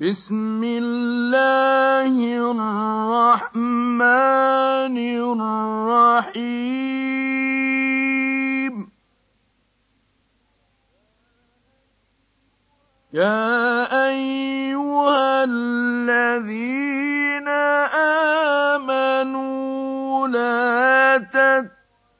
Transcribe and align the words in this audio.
بسم 0.00 0.64
الله 0.64 2.16
الرحمن 3.36 4.96
الرحيم. 5.76 6.40
يا 13.12 13.84
أيها 14.08 15.44
الذين 15.44 17.48
آمنوا 18.80 20.28
لا 20.28 21.18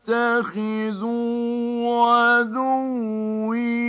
تتخذوا 0.05 1.33
عدوي 2.13 3.81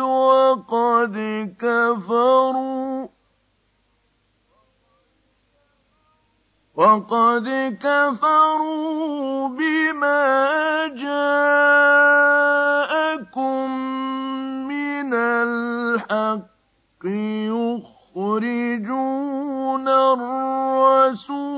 وقد 0.03 1.15
كفروا. 1.59 3.07
وقد 6.75 7.77
كفروا 7.81 9.47
بما 9.47 10.87
جاءكم 10.87 12.03
من 14.67 15.13
الحق 15.13 17.05
يخرجون 18.25 18.83
الرسول 19.87 21.52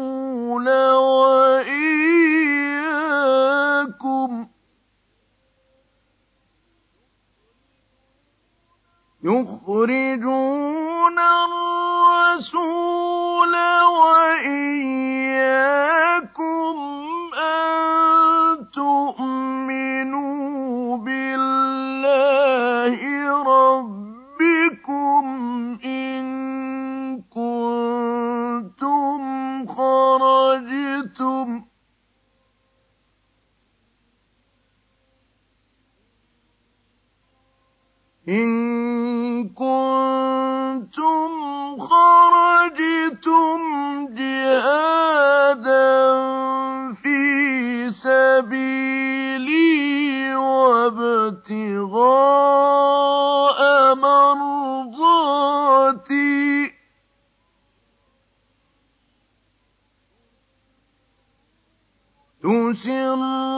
تسرون 62.45 63.57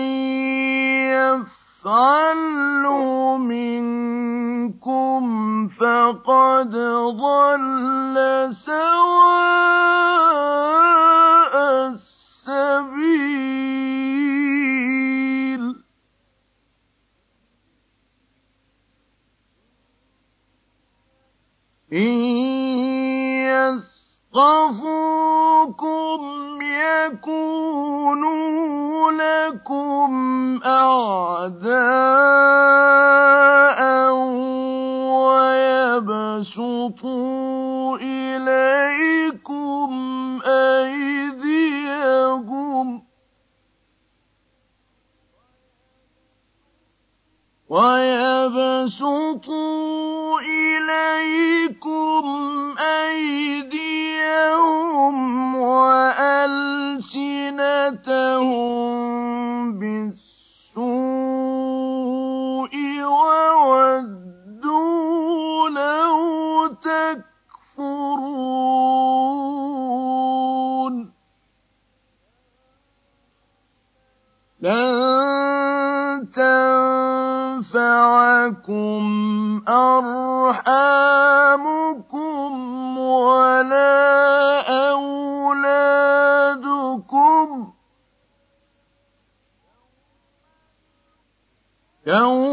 يفعل 1.14 1.64
يفعله 1.84 3.36
منكم 3.36 4.33
فقد 5.68 6.72
ضل 7.16 8.16
سواء 8.54 10.04
ويبسطوا 49.04 50.40
إليكم 50.40 52.24
أيديهم 52.78 54.36
وألسنتهم 55.56 56.38
بالسوء 59.78 60.23
أرحامكم 81.44 82.48
ولا 82.98 83.94
أولادكم 84.92 86.14
يوم 92.06 92.43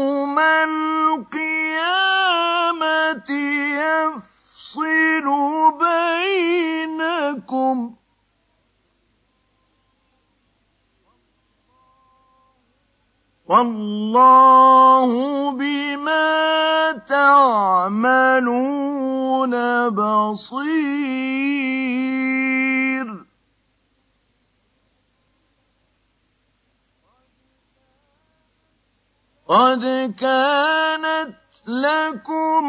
قد 29.52 29.84
كانت 30.20 31.36
لكم 31.66 32.64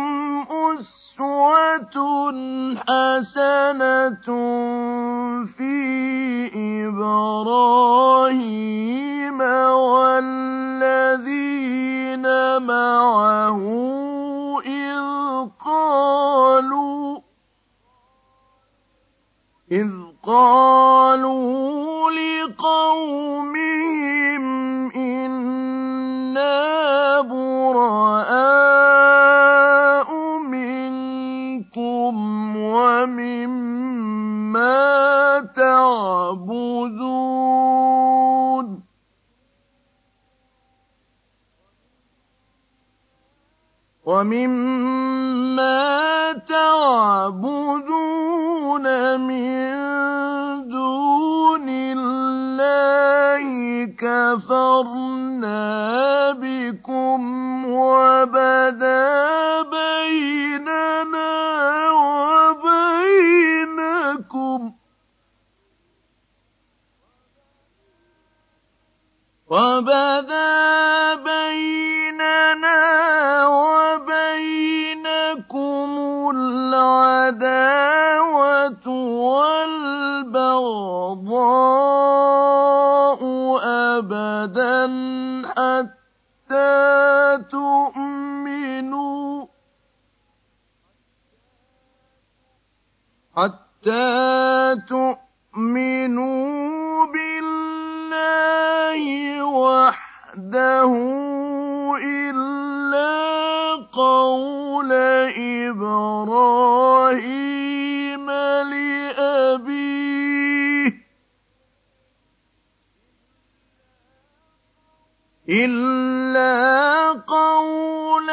أسوة 0.52 1.96
حسنة 2.76 4.28
في 5.46 5.80
إبراهيم 6.84 8.20
والذين 10.12 10.66
معه 12.68 13.62
إذ 14.66 15.02
قالوا 15.66 17.20
إذ 19.72 19.90
قالوا 20.24 22.12
لقومهم 22.12 23.64
إنا 24.96 26.73
براء 27.24 28.44
منكم 30.38 32.14
ومما 32.58 33.44
تعبدون. 35.56 37.24
ومما 44.06 44.73
وبدا 69.54 71.14
بيننا 71.30 72.82
وبينكم 73.62 74.70
العداوة 76.36 77.58
والبغضاء 79.30 80.42
أبدا 83.98 84.82
حتى 85.48 86.74
تؤمنوا. 87.52 89.46
حتى 93.38 94.06
تؤمنوا. 94.90 95.23
وحده 100.84 101.98
إلا 102.04 103.76
قول 103.94 104.92
إبراهيم 105.72 107.12
لأبيه 108.72 109.84
إلا 115.50 117.12
قول 117.28 118.30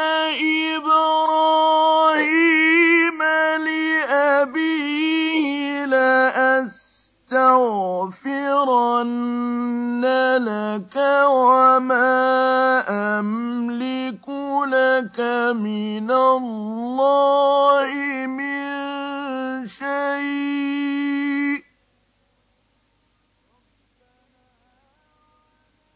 إبراهيم 0.77 1.80
لأستغفرن 7.81 9.01
لك 10.37 10.95
وما 11.27 12.09
أملك 13.19 14.29
لك 14.67 15.19
من 15.55 16.11
الله 16.11 17.89
من 18.27 18.61
شيء. 19.67 21.61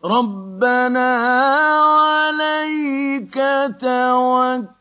ربنا 0.06 1.16
عليك 1.86 3.36
توكلنا 3.82 4.75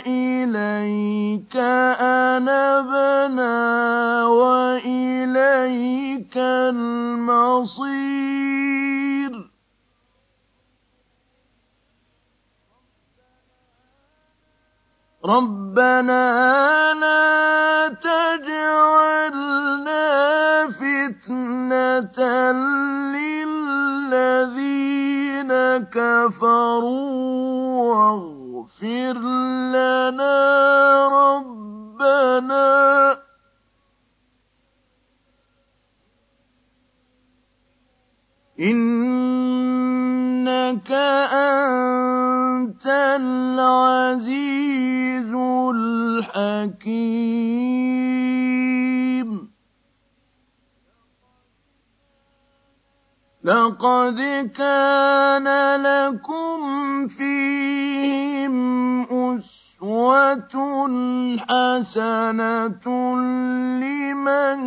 وإليك 0.00 1.56
أنبنا 2.00 3.56
وإليك 4.26 5.16
المصير. 6.36 7.90
ربنا 15.24 16.94
لا 16.94 17.88
تجعلنا 17.88 19.40
فتنة 20.68 22.18
للذين 23.12 24.99
كفروا 25.92 27.40
واغفر 27.94 29.18
لنا 29.72 30.38
ربنا. 31.08 32.70
إنك 38.60 39.30
أنت 41.32 42.86
العزيز 43.20 44.30
الحكيم. 45.74 47.20
لقد 53.44 54.20
كان 54.56 55.48
لكم 55.80 56.60
فيهم 57.08 58.56
أسوة 59.02 60.54
حسنة 61.38 62.86
لمن 63.80 64.60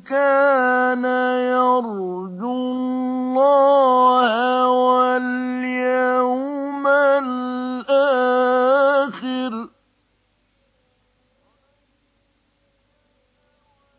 كان 0.00 1.04
يرجو 1.52 2.52
الله 2.72 4.32
واليوم 4.68 5.66
الآخر. 7.20 7.94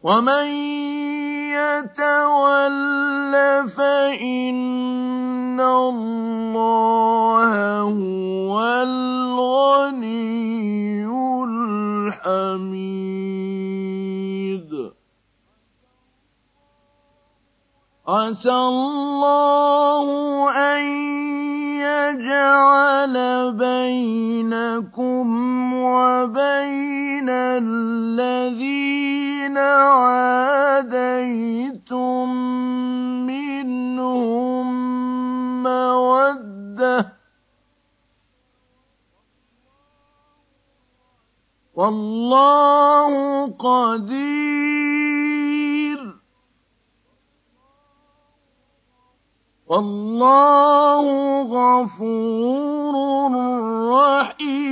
ومن 0.04 0.46
يتول 1.56 3.34
فإن 3.78 5.60
الله 5.60 7.52
هو 7.82 8.54
الغني 8.84 10.36
الحميد. 12.16 13.36
عسى 18.08 18.52
الله 18.52 20.08
أن 20.52 20.84
يجعل 21.82 23.16
بينكم 23.54 25.28
وبين 25.74 27.30
الذين 27.30 29.35
عاديتم 29.58 30.86
منهم 33.28 34.68
مودة. 35.64 37.16
والله 41.76 43.46
قدير. 43.46 44.46
والله 49.68 51.06
غفور 51.42 52.94
رحيم. 53.92 54.65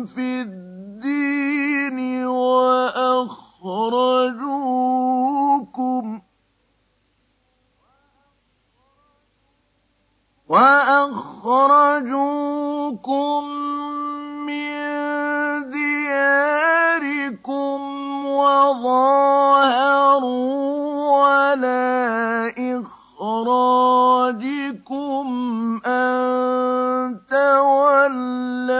في 0.05 0.41
الدين 0.41 2.25
وأخرجوكم 2.25 3.41
وأخرجوكم 11.91 13.50
وظاهروا 18.71 20.31
على 21.27 21.83
إخراجكم 23.19 23.81
أن 25.85 27.19
تولوهم 27.29 28.71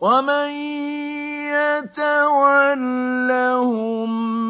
ومن 0.00 0.50
يتولهم 1.58 2.92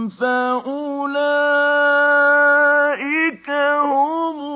فأولئك 0.08 1.42
هم 3.80 4.51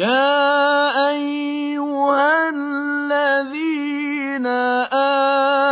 يا 0.00 1.12
أيها 1.12 2.48
الذين 2.48 4.46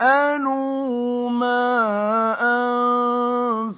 واسألوا 0.02 0.60
ما 1.30 1.72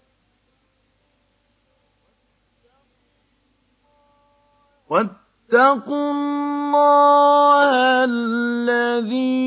واتقوا 4.90 6.11
الله 6.12 7.71
الذي 8.04 9.38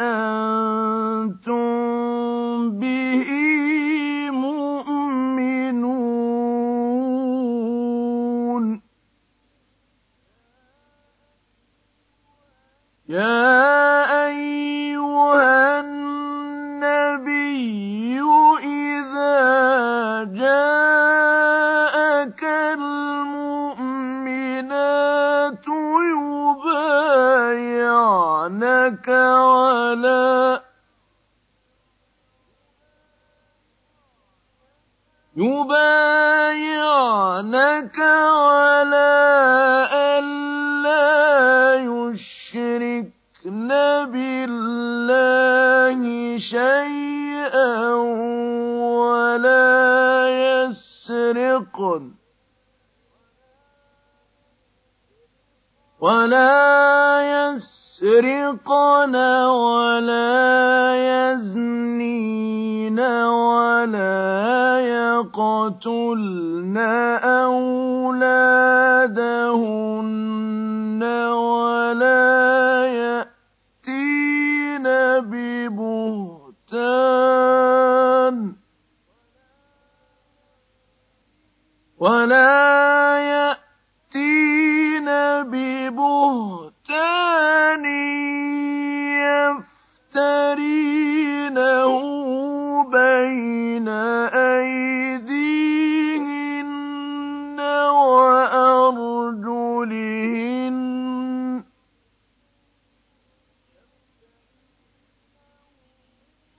أنتم 0.00 1.56
به 2.80 3.05
يا 13.08 14.26
أيها 14.26 15.80
النبي 15.80 17.38
إذا 18.58 20.24
جاءك 20.34 21.64
المؤمنات 22.74 23.86
يبايعنك 27.86 29.08
على 29.08 30.60
يبايعنك 36.66 37.98
على 38.00 39.45
يشركن 42.16 43.68
بالله 44.12 46.00
شيئا 46.38 47.94
ولا 48.96 50.28
يسرقن 50.44 52.04
ولا 56.00 57.20
يسرقن 57.36 59.16
ولا 59.46 60.32
يزنين 61.32 63.00
ولا 63.00 64.26
يقتلن 64.80 66.76
أولادهن 67.46 68.66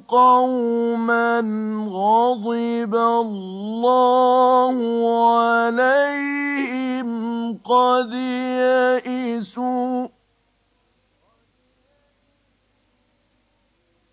قوما 0.08 1.40
غضب 1.88 2.94
الله 2.94 4.76
عليهم 5.32 7.08
قد 7.64 8.12
يئسوا 9.02 10.08